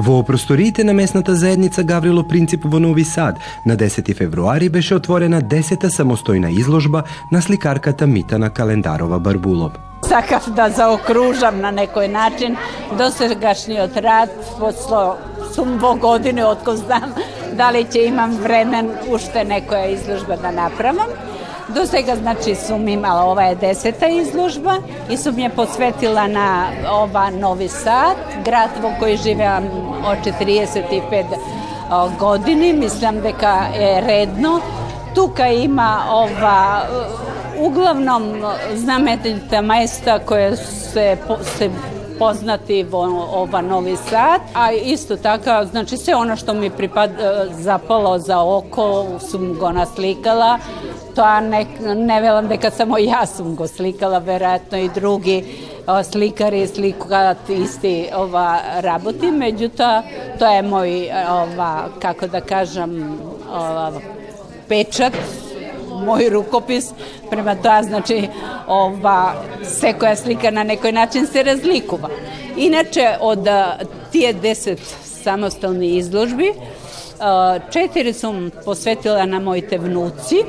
Во 0.07 0.23
просториите 0.23 0.83
на 0.83 0.93
местната 0.93 1.35
заедница 1.35 1.83
Гаврило 1.83 2.23
Принцип 2.23 2.63
во 2.63 2.79
Нови 2.79 3.03
Сад 3.03 3.35
на 3.65 3.75
10 3.77 4.15
февруари 4.15 4.69
беше 4.69 4.95
отворена 4.95 5.41
10-та 5.41 5.89
самостојна 5.91 6.47
изложба 6.59 7.03
на 7.31 7.41
сликарката 7.41 8.07
Митана 8.07 8.49
Календарова 8.49 9.19
Барбулов. 9.19 9.73
Сакав 10.07 10.47
да 10.55 10.69
заокружам 10.69 11.59
на 11.59 11.73
некој 11.75 12.07
начин 12.07 12.55
досегашниот 12.97 13.97
рад 13.99 14.31
посло 14.59 15.17
сум 15.51 15.75
во 15.75 15.91
години 15.99 16.47
откој 16.47 16.79
знам 16.85 17.11
дали 17.59 17.83
ќе 17.83 18.07
имам 18.07 18.39
времен 18.39 18.93
уште 19.11 19.43
некоја 19.43 19.91
изложба 19.91 20.37
да 20.37 20.55
направам. 20.55 21.11
До 21.69 21.85
сега, 21.85 22.15
значи, 22.15 22.55
сум 22.55 22.87
имала, 22.87 23.31
ова 23.31 23.45
е 23.45 23.55
десета 23.55 24.07
изложба 24.07 24.77
и 25.09 25.17
сум 25.17 25.35
ја 25.35 25.49
посветила 25.51 26.27
на 26.27 26.71
ова 26.87 27.27
Нови 27.31 27.67
Сад, 27.67 28.15
град 28.45 28.79
во 28.79 28.93
кој 29.01 29.17
живеам 29.19 29.67
од 30.07 30.23
45 30.23 31.35
години, 32.19 32.71
мислам 32.73 33.19
дека 33.21 33.67
е 33.75 34.01
редно. 34.07 34.61
Тука 35.15 35.47
има 35.47 36.07
ова 36.11 36.87
углавном 37.59 38.31
знамените 38.73 39.61
места 39.61 40.19
кои 40.19 40.55
се, 40.55 41.17
се 41.57 41.71
poznati 42.19 42.83
vo 42.83 43.03
ova 43.33 43.61
Novi 43.61 43.95
Sad, 43.95 44.41
a 44.53 44.71
isto 44.71 45.17
tako, 45.17 45.65
znači 45.71 45.97
sve 45.97 46.15
ono 46.15 46.35
što 46.35 46.53
mi 46.53 46.69
pripad, 46.69 47.09
zapalo 47.51 48.19
za 48.19 48.41
oko, 48.41 49.05
sum 49.31 49.55
go 49.59 49.71
naslikala, 49.71 50.59
to 51.17 51.39
ne, 51.41 51.65
ne 51.95 52.21
velam 52.21 52.47
дека 52.47 52.69
samo 52.71 52.97
ja 52.97 53.25
sam 53.25 53.55
go 53.55 53.67
slikala, 53.67 54.17
verovatno 54.17 54.77
i 54.77 54.89
drugi 54.95 55.43
slikari 56.11 56.67
slikat 56.67 57.49
isti 57.49 58.09
ova 58.15 58.59
raboti, 58.79 59.31
međutim 59.31 59.85
to 60.39 60.47
je 60.47 60.61
moj 60.61 61.09
ova, 61.29 61.89
kako 62.01 62.27
da 62.27 62.41
kažem, 62.41 63.19
ova, 63.51 63.91
pečat 64.67 65.13
moj 66.05 66.29
rukopis, 66.29 66.91
prema 67.29 67.55
toga 67.55 67.83
znači 67.83 68.27
ova, 68.67 69.33
sve 69.63 69.93
koja 69.93 70.15
slika 70.15 70.51
na 70.51 70.63
nekoj 70.63 70.91
način 70.91 71.27
se 71.27 71.43
razlikova. 71.43 72.09
Inače, 72.57 73.15
od 73.21 73.47
tije 74.11 74.33
deset 74.33 74.79
samostalnih 75.03 75.97
izložbi, 75.97 76.53
četiri 77.71 78.13
sam 78.13 78.51
posvetila 78.65 79.25
na 79.25 79.39
mojte 79.39 79.77
vnuci, 79.77 80.43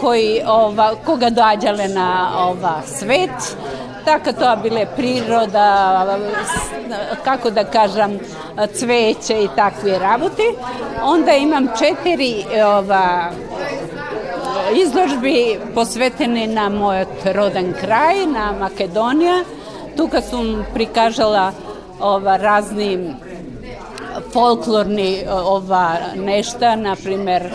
koji 0.00 0.42
ova, 0.46 0.94
koga 1.06 1.30
dođale 1.30 1.88
na 1.88 2.30
ova 2.38 2.82
svet, 2.86 3.56
tako 4.04 4.32
to 4.32 4.56
bile 4.62 4.86
priroda, 4.96 6.18
kako 7.24 7.50
da 7.50 7.64
kažem, 7.64 8.18
cveće 8.74 9.42
i 9.42 9.48
takvi 9.56 9.98
raboti. 9.98 10.54
Onda 11.02 11.32
imam 11.32 11.68
četiri 11.78 12.44
ova, 12.64 13.30
izložbi 14.74 15.58
posvetene 15.74 16.46
na 16.46 16.68
moj 16.68 17.04
rodan 17.24 17.74
kraj, 17.80 18.26
na 18.26 18.52
Makedonija. 18.60 19.44
Тука 19.96 20.22
сум 20.22 20.64
прикажала 20.74 21.52
ова 22.00 22.36
разни 22.36 23.14
folklorni 24.32 25.24
ova 25.28 25.96
nešta, 26.16 26.76
na 26.76 26.96
primer 26.96 27.50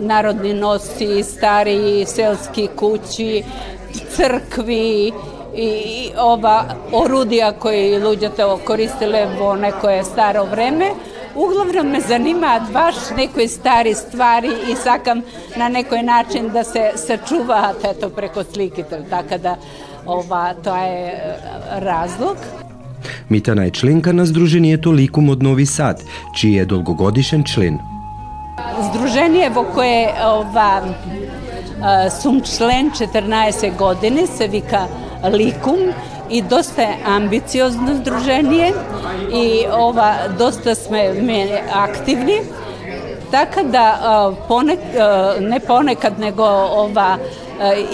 narodni 0.00 0.54
nosi, 0.54 1.22
stari 1.22 2.06
selski 2.06 2.68
kući, 2.76 3.44
crkvi 4.16 5.12
i 5.56 6.10
ova 6.18 6.64
orudija 6.92 7.52
koji 7.52 8.00
ľuѓето 8.00 8.58
koristile 8.64 9.26
vo 9.38 9.56
nekoje 9.56 10.04
staro 10.04 10.44
vreme. 10.44 10.90
Uglavnom 11.34 11.86
me 11.86 12.00
zanima 12.00 12.60
baš 12.72 12.94
nekoj 13.16 13.48
stari 13.48 13.94
stvari 13.94 14.50
i 14.72 14.76
sakam 14.76 15.22
na 15.56 15.68
nekoj 15.68 16.02
način 16.02 16.48
da 16.48 16.64
se 16.64 16.92
sačuva 16.94 17.72
eto 17.84 18.08
preko 18.08 18.44
slikitelj, 18.44 19.08
tako 19.10 19.38
da 19.38 19.56
ова, 20.06 20.54
тоа 20.64 20.86
е 20.86 21.36
разлог. 21.70 22.36
Митана 23.30 23.66
е 23.66 23.70
членка 23.70 24.12
на 24.12 24.26
Сдруженијето 24.26 24.94
Ликум 24.94 25.30
од 25.30 25.42
Нови 25.42 25.66
Сад, 25.66 26.02
чиј 26.36 26.62
е 26.62 26.66
долгогодишен 26.66 27.44
член. 27.44 27.78
Сдружение 28.90 29.50
во 29.50 29.64
кое 29.74 30.12
ова 30.24 30.82
сум 32.10 32.40
член 32.40 32.90
14 32.90 33.76
години, 33.76 34.26
се 34.26 34.48
вика 34.48 34.86
Ликум 35.32 35.92
и 36.30 36.42
доста 36.42 36.82
е 36.82 36.98
амбициозно 37.04 37.96
сдружение 37.96 38.74
и 39.32 39.66
ова 39.78 40.28
доста 40.38 40.74
сме 40.74 41.12
активни. 41.72 42.40
Така 43.30 43.62
да 43.62 44.30
понек, 44.48 44.80
не 45.40 45.60
понекад 45.60 46.18
него 46.18 46.42
ова 46.84 47.18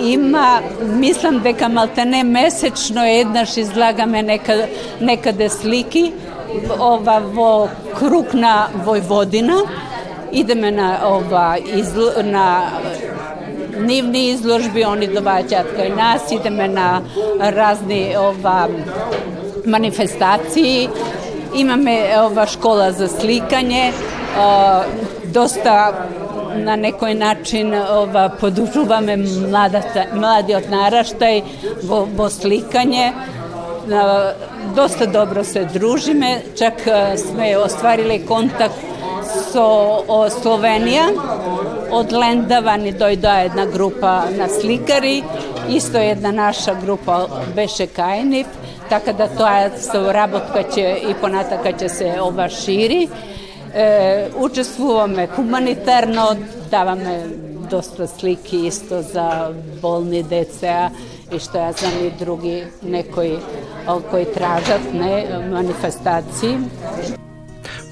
има, 0.02 0.60
мислам 0.82 1.38
дека 1.38 1.68
малтене 1.68 2.25
месечно 2.25 3.04
еднаш 3.06 3.56
излагаме 3.56 4.22
нека, 4.22 4.66
некаде 5.00 5.49
слики 5.49 6.12
ова 6.80 7.20
во 7.20 7.68
круг 7.99 8.34
на 8.34 8.68
Војводина. 8.87 9.64
Идеме 10.32 10.70
на 10.70 11.00
ова 11.04 11.58
изл... 11.58 12.08
на 12.25 12.70
нивни 13.80 14.30
изложби, 14.30 14.84
они 14.84 15.08
доваѓаат 15.08 15.72
кај 15.76 15.94
нас, 15.96 16.32
идеме 16.32 16.68
на 16.68 17.02
разни 17.40 18.14
ова 18.18 18.68
манифестации. 19.66 20.88
Имаме 21.54 22.12
ова 22.20 22.46
школа 22.46 22.92
за 22.92 23.08
сликање, 23.08 23.92
доста 25.32 25.92
na 26.54 26.76
nekoj 26.76 27.14
način 27.14 27.75
ova, 27.75 28.28
podužuvame 28.40 29.16
mladata, 29.16 30.04
mladi 30.14 30.54
od 30.54 30.70
naraštaj 30.70 31.42
vo, 31.82 32.08
vo 32.16 32.30
slikanje. 32.30 33.12
Dosta 34.75 35.06
dobro 35.06 35.44
se 35.44 35.64
družime, 35.64 36.40
čak 36.58 36.75
sme 37.16 37.56
ostvarili 37.56 38.26
kontakt 38.26 38.75
so 39.52 40.02
o 40.08 40.30
Slovenija, 40.30 41.08
od 41.90 42.12
Lendava 42.12 42.76
ni 42.76 42.92
dojda 42.92 43.32
jedna 43.32 43.66
grupa 43.66 44.22
na 44.38 44.49
slikari, 44.49 45.22
isto 45.68 45.99
jedna 45.99 46.32
naša 46.32 46.75
grupa 46.82 47.26
beše 47.56 47.87
Kajniv, 47.87 48.46
tako 48.88 49.12
da 49.12 49.28
to 49.28 49.46
je 49.46 49.70
rabotka 50.12 50.62
će 50.75 50.96
i 51.10 51.14
ponataka 51.20 51.72
će 51.72 51.88
se 51.88 52.14
ova 52.20 52.49
širi. 52.49 53.08
E, 53.75 54.29
učestvуваме 54.37 55.29
humanitarno, 55.37 56.37
даваме 56.71 57.27
доста 57.71 58.09
слики 58.09 58.57
исто 58.57 59.03
за 59.03 59.55
болни 59.83 60.23
деца 60.23 60.91
и 61.31 61.39
што 61.39 61.59
ја 61.62 61.71
знам 61.79 61.95
и 62.03 62.11
други 62.19 62.65
некои 62.83 63.39
кои 64.11 64.25
тражат 64.35 64.83
не 64.93 65.27
манифестации. 65.50 66.59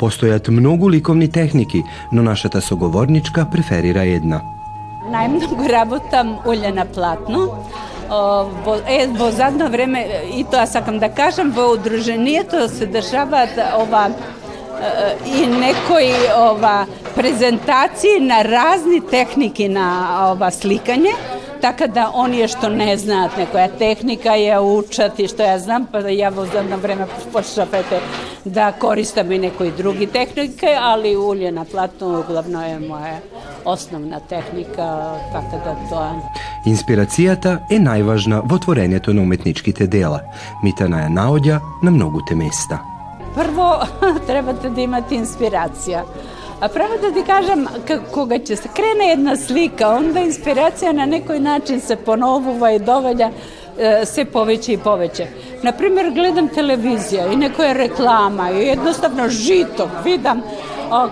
Постојат 0.01 0.51
многу 0.51 0.91
ликовни 0.91 1.29
техники, 1.31 1.83
но 2.13 2.23
нашата 2.23 2.61
соговорничка 2.61 3.47
преферира 3.53 4.03
една. 4.03 4.43
Најмногу 5.11 5.69
работам 5.71 6.39
уле 6.47 6.73
на 6.75 6.87
платно. 6.87 7.65
Во, 8.09 8.75
е, 8.89 9.07
во 9.07 9.31
задно 9.31 9.69
време, 9.71 10.07
и 10.35 10.45
тоа 10.45 10.67
сакам 10.67 10.99
да 10.99 11.09
кажам, 11.09 11.53
во 11.53 11.75
удруженијето 11.77 12.67
се 12.67 12.87
дешаваат 12.87 13.59
ова 13.79 14.09
и 15.27 15.47
некои 15.47 16.13
ова 16.37 16.87
презентации 17.15 18.21
на 18.21 18.45
разни 18.45 19.01
техники 19.01 19.69
на 19.69 19.87
ова 20.33 20.51
сликање, 20.55 21.15
така 21.61 21.89
да 21.91 22.09
оние 22.15 22.47
што 22.49 22.71
не 22.71 22.95
знаат 22.97 23.35
некоја 23.39 23.69
техника 23.79 24.37
ја 24.39 24.61
учат 24.63 25.19
и 25.19 25.27
што 25.29 25.43
ја 25.43 25.59
знам, 25.59 25.89
па 25.91 26.03
да 26.03 26.13
ја 26.15 26.31
во 26.35 26.47
задно 26.47 26.79
време 26.79 27.09
почнапете 27.33 28.01
да 28.45 28.73
користам 28.73 29.33
и 29.33 29.39
некои 29.39 29.71
други 29.71 30.07
техники, 30.07 30.67
али 30.67 31.17
улје 31.17 31.51
на 31.51 31.65
платно 31.65 32.23
главно 32.29 32.63
е 32.63 32.79
моја 32.79 33.19
основна 33.65 34.21
техника, 34.21 34.87
така 35.33 35.65
да 35.65 35.75
тоа. 35.91 36.13
Инспирацијата 36.67 37.59
е 37.71 37.81
најважна 37.83 38.43
во 38.45 38.59
творењето 38.59 39.13
на 39.13 39.23
уметничките 39.23 39.87
дела. 39.87 40.23
Митана 40.63 41.05
ја 41.07 41.11
наоѓа 41.11 41.61
на 41.83 41.91
многуте 41.91 42.35
места. 42.35 42.98
Prvo 43.35 43.79
trebate 44.27 44.71
da 44.71 44.81
imate 44.81 45.15
inspiracija. 45.15 46.05
A 46.61 46.69
pravo 46.69 46.93
da 47.03 47.13
ti 47.13 47.23
kažem, 47.27 47.67
koga 48.15 48.39
će 48.39 48.57
se 48.57 48.69
krene 48.75 49.09
jedna 49.09 49.37
slika, 49.37 49.89
onda 49.89 50.21
inspiracija 50.21 50.93
na 50.93 51.07
nekoj 51.07 51.41
način 51.41 51.81
se 51.81 51.97
ponovuva 51.97 52.73
i 52.73 52.79
dovalja 52.79 53.31
e, 53.79 54.05
se 54.05 54.25
poveće 54.25 54.73
i 54.73 54.79
poveće. 54.79 55.27
Naprimjer, 55.63 56.11
gledam 56.11 56.49
televizija 56.49 57.27
i 57.27 57.37
neko 57.37 57.63
je 57.63 57.75
reklama 57.75 58.51
i 58.51 58.67
jednostavno 58.67 59.29
žito 59.29 59.91
vidim 60.05 60.43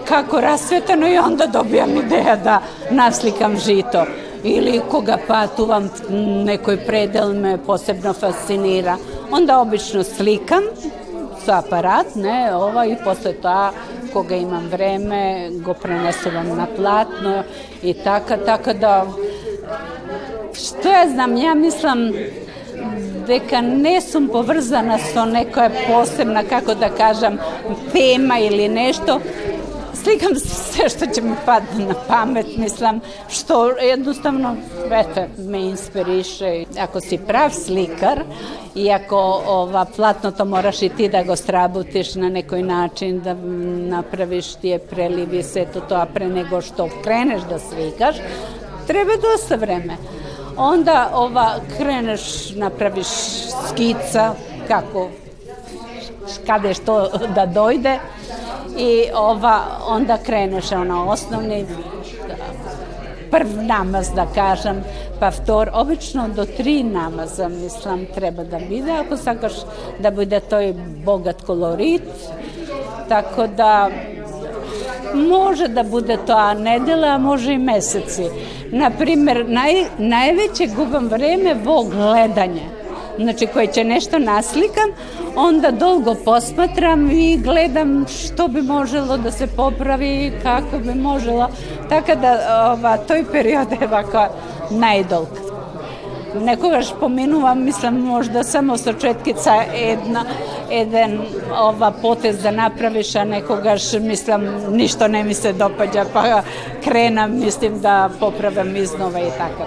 kako 0.04 0.40
rasveteno 0.40 1.08
i 1.08 1.18
onda 1.18 1.46
dobijam 1.46 1.96
ideja 1.96 2.36
da 2.36 2.60
naslikam 2.90 3.56
žito 3.56 4.04
ili 4.44 4.80
koga 4.90 5.18
pa 5.28 5.46
tu 5.46 5.64
vam 5.64 5.90
nekoj 6.44 6.76
predel 6.76 7.34
me 7.34 7.58
posebno 7.58 8.12
fascinira. 8.12 8.96
Onda 9.30 9.58
obično 9.58 10.04
slikam 10.04 10.62
со 11.46 11.58
апарат, 11.62 12.16
не, 12.16 12.50
ова 12.52 12.86
и 12.86 12.96
после 13.04 13.32
тоа 13.32 13.70
кога 14.12 14.36
имам 14.36 14.68
време 14.68 15.50
го 15.52 15.74
пренесувам 15.74 16.56
на 16.56 16.66
платно 16.66 17.44
и 17.82 17.94
така, 17.94 18.36
така 18.36 18.74
да 18.74 18.94
што 20.56 20.88
ја 20.88 21.04
знам, 21.12 21.36
ја 21.36 21.54
мислам 21.54 22.08
дека 23.26 23.60
не 23.62 24.00
сум 24.00 24.28
поврзана 24.32 24.98
со 25.12 25.26
некоја 25.28 25.70
посебна, 25.86 26.42
како 26.46 26.74
да 26.74 26.90
кажам, 26.90 27.38
тема 27.92 28.38
или 28.40 28.68
нешто, 28.68 29.20
slikam 30.02 30.34
sve 30.36 30.88
što 30.88 31.06
će 31.14 31.22
mi 31.22 31.34
padati 31.44 31.84
na 31.84 31.94
pamet, 32.08 32.46
mislim, 32.56 33.00
što 33.28 33.68
jednostavno, 33.68 34.56
eto, 34.90 35.24
me 35.38 35.60
inspiriše. 35.60 36.64
Ako 36.80 37.00
si 37.00 37.18
prav 37.18 37.50
slikar 37.50 38.22
i 38.74 38.90
ako 38.90 39.42
ova, 39.46 39.84
platno 39.96 40.30
to 40.30 40.44
moraš 40.44 40.82
i 40.82 40.88
ti 40.88 41.08
da 41.08 41.22
go 41.22 41.36
strabutiš 41.36 42.14
na 42.14 42.28
nekoj 42.28 42.62
način, 42.62 43.20
da 43.20 43.34
napraviš 43.96 44.54
ti 44.54 44.68
je 44.68 44.78
prelivi 44.78 45.42
se 45.42 45.66
to, 45.72 45.80
to, 45.80 45.94
a 45.94 46.06
pre 46.06 46.28
nego 46.28 46.60
što 46.60 46.88
kreneš 47.02 47.42
da 47.42 47.58
slikaš, 47.58 48.16
treba 48.86 49.12
dosta 49.22 49.56
vreme. 49.56 49.96
Onda 50.56 51.10
ova, 51.14 51.54
kreneš, 51.78 52.54
napraviš 52.54 53.06
skica, 53.68 54.34
kako, 54.68 55.08
kada 56.46 56.68
je 56.68 56.74
što 56.74 57.10
da 57.34 57.46
dojde, 57.46 57.98
i 58.78 59.04
ova, 59.14 59.60
onda 59.88 60.18
kreneš 60.18 60.72
ono 60.72 61.06
osnovni 61.08 61.66
prv 63.30 63.46
namaz 63.62 64.10
da 64.14 64.26
kažem, 64.34 64.84
pa 65.20 65.28
vtor, 65.28 65.70
obično 65.72 66.28
do 66.28 66.44
tri 66.44 66.82
namaza 66.82 67.48
mislim 67.48 68.06
treba 68.14 68.44
da 68.44 68.58
bude, 68.68 68.92
ako 68.92 69.16
sakaš 69.16 69.52
da 69.98 70.10
bude 70.10 70.40
to 70.40 70.60
i 70.60 70.74
bogat 71.04 71.42
kolorit, 71.42 72.02
tako 73.08 73.46
da 73.46 73.90
može 75.14 75.68
da 75.68 75.82
bude 75.82 76.18
to 76.26 76.32
a 76.32 76.54
nedela, 76.54 77.08
a 77.08 77.18
može 77.18 77.52
i 77.52 77.58
meseci. 77.58 78.24
Naprimer, 78.72 79.44
naj, 79.48 79.84
najveće 79.98 80.66
gubam 80.76 81.08
vreme 81.08 81.54
vo 81.54 81.82
gledanje 81.82 82.75
znači 83.18 83.46
koje 83.46 83.66
će 83.66 83.84
nešto 83.84 84.18
naslikam, 84.18 84.90
onda 85.36 85.70
dolgo 85.70 86.14
posmatram 86.24 87.10
i 87.10 87.36
gledam 87.36 88.06
što 88.08 88.48
bi 88.48 88.62
moželo 88.62 89.16
da 89.16 89.30
se 89.30 89.46
popravi, 89.46 90.32
kako 90.42 90.78
bi 90.78 90.94
moželo. 90.94 91.48
Tako 91.88 92.14
da 92.14 92.38
ova, 92.72 92.96
toj 92.96 93.24
period 93.32 93.72
je 93.80 93.86
ovako 93.86 94.26
najdolg. 94.70 95.28
Nekoga 96.40 96.82
špominuvam, 96.82 97.64
mislim 97.64 97.94
možda 97.94 98.42
samo 98.44 98.76
sa 98.76 98.92
četkica 98.92 99.54
jedna, 99.74 100.24
jedan 100.70 101.18
ova 101.58 101.92
potez 102.02 102.42
da 102.42 102.50
napraviš, 102.50 103.14
a 103.14 103.24
nekogaš 103.24 103.92
mislim 103.92 104.50
ništa 104.70 105.08
ne 105.08 105.24
mi 105.24 105.34
se 105.34 105.52
dopađa, 105.52 106.04
pa 106.12 106.42
krenam, 106.84 107.38
mislim 107.40 107.80
da 107.80 108.10
popravim 108.20 108.76
iznova 108.76 109.20
i 109.20 109.30
tako. 109.38 109.64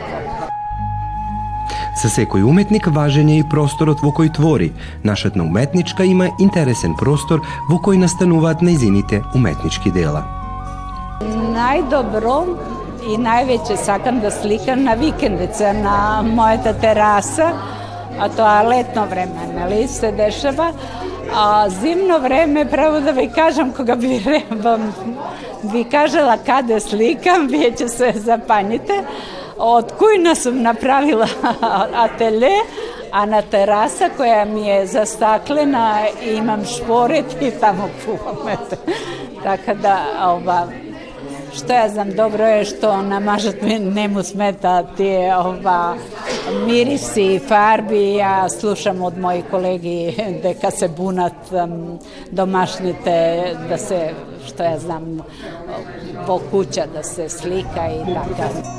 За 1.99 2.07
секој 2.07 2.45
уметник 2.47 2.85
важен 2.95 3.27
е 3.27 3.41
и 3.41 3.43
просторот 3.43 3.99
во 3.99 4.13
кој 4.15 4.29
твори. 4.31 4.69
Нашата 5.03 5.41
уметничка 5.43 6.05
има 6.07 6.29
интересен 6.39 6.93
простор 6.95 7.41
во 7.67 7.75
кој 7.75 7.97
настануваат 7.99 8.61
нејзините 8.63 9.19
уметнички 9.35 9.91
дела. 9.91 10.21
Најдобро 11.27 12.37
и 13.03 13.17
највеќе 13.19 13.75
сакам 13.83 14.21
да 14.23 14.31
сликам 14.31 14.85
на 14.87 14.95
викендица 14.95 15.73
на 15.75 16.23
мојата 16.23 16.71
тераса, 16.79 17.49
а 18.15 18.29
тоа 18.29 18.63
летно 18.69 19.03
време, 19.11 19.49
нели, 19.57 19.87
се 19.87 20.13
дешава. 20.15 20.71
А 21.35 21.67
зимно 21.69 22.21
време, 22.23 22.63
право 22.65 23.01
да 23.01 23.11
ви 23.11 23.27
кажам, 23.27 23.73
кога 23.73 23.95
би, 23.95 24.23
ви 25.73 25.83
кажала 25.83 26.37
каде 26.45 26.79
сликам, 26.79 27.47
вие 27.51 27.75
ќе 27.75 27.87
се 27.91 28.13
запаните 28.23 29.03
od 29.59 29.91
kujna 29.97 30.35
sam 30.35 30.61
napravila 30.61 31.27
atelje, 32.05 32.51
a 33.11 33.25
na 33.25 33.41
terasa 33.41 34.09
koja 34.17 34.45
mi 34.45 34.67
je 34.67 34.85
zastaklena 34.85 35.99
imam 36.25 36.65
šporet 36.65 37.25
i 37.41 37.51
tamo 37.59 37.89
kuvam. 38.05 38.37
Tako 39.43 39.73
da, 39.81 40.05
ova, 40.23 40.67
što 41.53 41.73
ja 41.73 41.89
znam, 41.89 42.11
dobro 42.11 42.45
je 42.45 42.65
što 42.65 43.01
namažat 43.01 43.61
mi 43.61 43.79
nemu 43.79 44.23
smeta 44.23 44.83
te 44.97 45.35
ova, 45.35 45.95
mirisi, 46.65 47.39
farbi, 47.47 48.15
ja 48.15 48.49
slušam 48.49 49.01
od 49.01 49.17
mojih 49.17 49.43
kolegi 49.51 50.15
da 50.43 50.53
kad 50.53 50.77
se 50.77 50.87
bunat 50.87 51.33
um, 51.51 51.99
domašnite, 52.31 53.43
da 53.69 53.77
se, 53.77 54.09
što 54.47 54.63
ja 54.63 54.79
znam, 54.79 55.19
po 56.27 56.39
kuća 56.51 56.85
da 56.93 57.03
se 57.03 57.29
slika 57.29 57.87
i 57.91 58.13
tako. 58.13 58.78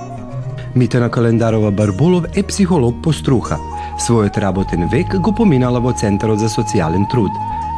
Митена 0.76 1.10
Календарова 1.10 1.70
Барбулов 1.70 2.24
е 2.36 2.42
психолог 2.42 2.94
по 3.02 3.12
струха. 3.12 3.58
Својот 3.98 4.38
работен 4.38 4.86
век 4.88 5.16
го 5.18 5.32
поминала 5.34 5.80
во 5.82 5.90
Центарот 5.92 6.38
за 6.38 6.46
социјален 6.46 7.08
труд, 7.10 7.30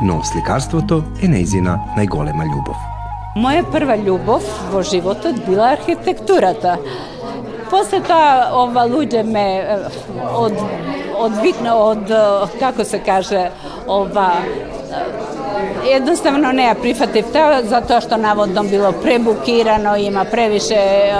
но 0.04 0.20
сликарството 0.22 1.00
е 1.22 1.30
нејзина 1.32 1.78
најголема 1.96 2.44
љубов. 2.50 2.76
Моја 3.40 3.64
прва 3.72 3.96
љубов 3.96 4.44
во 4.72 4.82
животот 4.84 5.40
била 5.46 5.72
архитектурата. 5.72 6.76
После 7.70 8.02
тоа 8.04 8.52
ова 8.60 8.84
луѓе 8.84 9.24
ме 9.24 9.46
од 10.36 10.60
одвикна 11.16 11.74
од 11.74 12.12
како 12.60 12.84
се 12.84 13.00
каже 13.00 13.48
ова 13.88 14.28
jednostavno 15.90 16.52
ne 16.52 16.64
ja 16.64 16.74
prihvatim 16.74 17.24
to 17.32 17.68
zato 17.68 18.00
što 18.00 18.16
navodno 18.16 18.62
bilo 18.62 18.92
prebukirano, 18.92 19.96
ima 19.96 20.24
previše 20.24 20.76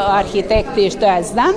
arhitekti 0.09 0.91
što 0.91 1.07
ja 1.07 1.23
znam, 1.23 1.53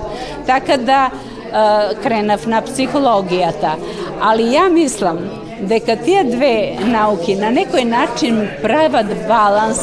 tako 0.46 0.78
da 0.78 1.10
uh, 1.12 2.02
krenav 2.04 2.40
na 2.46 2.62
psihologijata. 2.62 3.76
Ali 4.22 4.52
ja 4.52 4.70
mislim 4.70 5.18
da 5.62 5.80
kad 5.80 6.04
tije 6.04 6.24
dve 6.24 6.76
nauke 6.86 7.36
na 7.36 7.52
nekoj 7.52 7.86
način 7.86 8.48
pravat 8.62 9.06
balans 9.28 9.80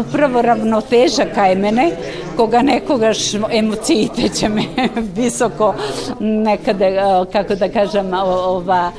upravo 0.00 0.42
ravnoteža 0.42 1.24
kaj 1.34 1.54
mene, 1.54 1.90
koga 2.36 2.62
nekoga 2.62 3.12
emocijite 3.52 4.28
će 4.28 4.48
me 4.48 4.62
visoko 5.16 5.74
nekada, 6.20 6.86
kako 7.32 7.54
da 7.54 7.68
kažem, 7.68 8.14
ova 8.14 8.92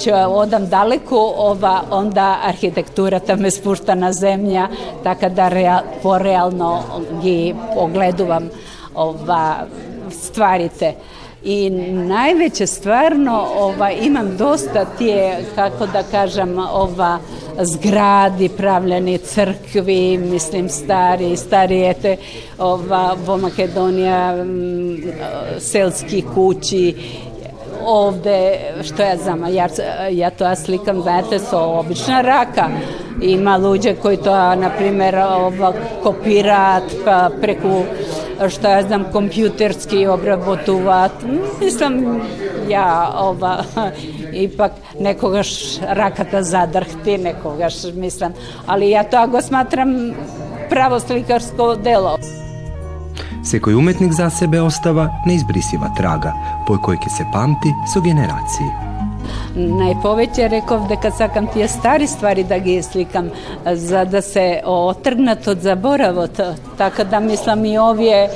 će 0.00 0.14
odam 0.14 0.68
daleko, 0.68 1.34
ova, 1.36 1.82
onda 1.90 2.38
arhitektura 2.44 3.18
tam 3.18 3.38
me 3.40 3.50
spušta 3.50 3.94
na 3.94 4.12
zemlja, 4.12 4.68
tako 5.02 5.28
da 5.28 5.48
real, 5.48 5.80
porealno 6.02 6.82
gi 7.22 7.54
ogleduvam 7.76 8.50
ova, 8.94 9.54
stvarite. 10.10 10.94
I 11.44 11.70
najveće 11.92 12.66
stvarno 12.66 13.46
ova, 13.58 13.90
imam 13.90 14.36
dosta 14.36 14.84
tije, 14.98 15.44
kako 15.54 15.86
da 15.86 16.02
kažem, 16.02 16.58
ova 16.58 17.18
zgradi 17.60 18.48
pravljeni 18.48 19.18
crkvi, 19.18 20.18
mislim 20.18 20.68
stari, 20.68 21.36
starijete, 21.36 22.16
ova, 22.58 23.16
vo 23.26 23.36
Makedonija, 23.36 24.44
selski 25.58 26.24
kući 26.34 26.94
ovde, 27.84 28.58
što 28.82 29.02
ja 29.02 29.16
znam, 29.16 29.54
ja, 29.54 29.68
ja 30.10 30.30
to 30.30 30.44
ja 30.44 30.56
slikam, 30.56 31.02
znate, 31.02 31.38
su 31.38 31.56
obična 31.56 32.20
raka. 32.20 32.68
Ima 33.22 33.56
luđe 33.56 33.94
koji 33.94 34.16
to, 34.16 34.54
na 34.54 34.70
primjer, 34.78 35.16
kopira 36.02 36.80
pa 37.04 37.30
preko 37.40 37.82
što 38.48 38.68
ja 38.68 38.82
znam, 38.82 39.04
kompjuterski 39.12 40.06
obrabotuvat. 40.06 41.12
Mislim, 41.60 42.20
ja 42.68 43.12
ova, 43.18 43.64
ipak 44.32 44.72
nekoga 44.98 45.42
rakata 45.88 46.42
zadrhti, 46.42 47.18
nekoga 47.18 47.68
mislim, 47.94 48.32
ali 48.66 48.90
ja 48.90 49.04
to 49.04 49.16
ako 49.16 49.42
smatram 49.42 50.14
pravo 50.70 51.00
slikarsko 51.00 51.74
delo. 51.74 52.18
Sekoj 53.50 53.74
umetnik 53.74 54.12
za 54.12 54.30
sebe 54.30 54.60
ostava 54.60 55.08
neizbrisiva 55.26 55.88
traga, 55.96 56.32
po 56.66 56.78
kojoj 56.78 56.98
se 57.16 57.24
pamti 57.32 57.68
so 57.94 58.00
generaciji. 58.00 58.66
Najpoveće 59.54 60.48
rekao 60.48 60.86
da 60.88 60.96
kad 60.96 61.16
sakam 61.16 61.46
tije 61.46 61.68
stari 61.68 62.06
stvari 62.06 62.44
da 62.44 62.58
ga 62.58 62.82
slikam 62.82 63.30
za 63.74 64.04
da 64.04 64.22
se 64.22 64.60
otrgnat 64.64 65.48
od 65.48 65.58
zaboravot. 65.58 66.40
Tako 66.78 67.04
da 67.04 67.20
mislim 67.20 67.64
i 67.64 67.78
ovje 67.78 68.16
e, 68.24 68.28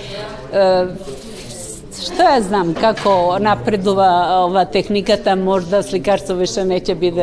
Šta 2.03 2.35
ja 2.35 2.41
znam 2.41 2.75
kako 2.75 3.37
napreduva 3.41 4.39
ova 4.45 4.65
tehnika, 4.65 5.17
ta 5.17 5.35
možda 5.35 5.83
slikarstvo 5.83 6.37
više 6.37 6.65
neće 6.65 6.95
biti 6.95 7.21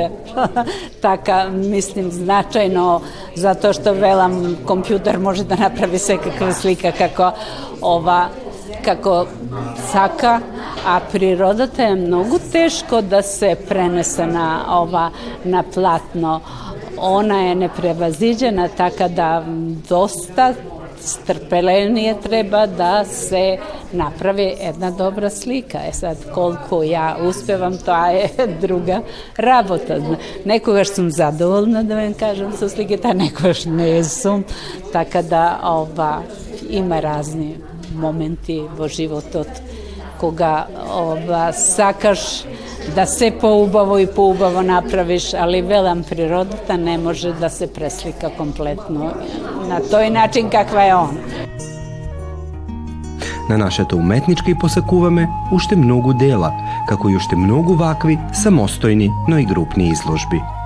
taka, 1.01 1.49
mislim, 1.49 2.12
značajno, 2.12 3.01
zato 3.36 3.73
što 3.73 3.93
velam 3.93 4.57
kompjuter 4.65 5.19
može 5.19 5.43
da 5.43 5.55
napravi 5.55 5.99
sve 5.99 6.17
kakve 6.17 6.53
slika 6.53 6.91
kako 6.91 7.31
ova 7.81 8.27
kako 8.86 9.25
saka, 9.91 10.39
a 10.88 10.99
prirodata 11.12 11.84
je 11.84 11.95
mnogo 11.95 12.38
teško 12.51 13.01
da 13.01 13.21
se 13.21 13.55
prenese 13.67 14.27
na 14.27 14.65
ova 14.69 15.10
na 15.43 15.63
platno. 15.73 16.41
Ona 16.97 17.41
je 17.41 17.55
neprevaziđena, 17.55 18.67
tako 18.67 19.07
da 19.07 19.43
dosta 19.89 20.53
strpelenije 21.02 22.16
treba 22.24 22.66
da 22.66 23.06
se 23.06 23.58
napravi 23.92 24.56
jedna 24.64 24.92
dobra 24.92 25.30
slika. 25.30 25.80
E 25.90 25.94
sad, 25.94 26.18
koliko 26.34 26.84
ja 26.84 27.18
uspevam, 27.22 27.78
to 27.78 28.06
je 28.06 28.30
druga 28.62 29.02
rabota. 29.38 29.98
Nekoga 30.46 30.86
сум 30.86 30.96
sam 30.96 31.12
zadovoljna 31.12 31.84
da 31.84 31.96
vam 31.96 32.14
kažem 32.14 32.52
sa 32.58 32.70
slike, 32.70 32.98
ta 32.98 33.14
nekoga 33.14 33.54
što 33.54 33.70
ne 33.70 34.04
sam. 34.04 34.44
Tako 34.94 35.22
da 35.22 35.60
ova, 35.64 36.22
ima 36.70 37.00
razni 37.00 37.56
momenti 37.96 38.62
vo 38.78 38.88
životu 38.88 39.44
koga 40.20 40.68
da 42.96 43.06
se 43.06 43.32
poubavo 43.41 44.00
i 44.00 44.08
poubavo 44.08 44.62
napraviš, 44.62 45.34
ali 45.34 45.62
velam 45.62 46.04
prirodota 46.04 46.78
ne 46.78 46.98
može 46.98 47.34
da 47.34 47.50
se 47.50 47.67
preslika 47.67 48.30
kompletno 48.38 49.12
na 49.70 49.80
toj 49.91 50.10
način 50.10 50.50
kakva 50.50 50.82
je 50.82 50.96
on. 50.96 51.17
Na 53.50 53.58
našето 53.58 53.98
umetnički 53.98 54.56
posakuvame 54.62 55.28
ušte 55.52 55.76
mnogu 55.76 56.13
dela, 56.13 56.52
kako 56.89 57.10
i 57.10 57.15
ušte 57.15 57.36
mnogu 57.36 57.74
vakvi 57.74 58.17
samostojni, 58.44 59.10
no 59.28 59.39
i 59.39 59.46
grupni 59.46 59.89
izložbi. 59.89 60.61